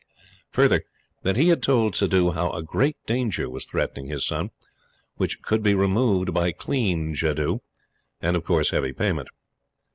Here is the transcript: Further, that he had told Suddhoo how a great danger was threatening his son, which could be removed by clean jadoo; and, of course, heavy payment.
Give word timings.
Further, 0.49 0.83
that 1.21 1.37
he 1.37 1.49
had 1.49 1.61
told 1.61 1.93
Suddhoo 1.93 2.31
how 2.31 2.49
a 2.53 2.63
great 2.63 2.97
danger 3.05 3.47
was 3.47 3.65
threatening 3.67 4.07
his 4.07 4.25
son, 4.25 4.49
which 5.17 5.43
could 5.43 5.61
be 5.61 5.75
removed 5.75 6.33
by 6.33 6.51
clean 6.53 7.13
jadoo; 7.13 7.59
and, 8.19 8.35
of 8.35 8.43
course, 8.43 8.71
heavy 8.71 8.93
payment. 8.93 9.27